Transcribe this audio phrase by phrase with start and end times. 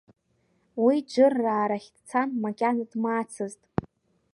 [0.83, 3.61] Уи Џырраа рахь дцан, макьана дмаацызт.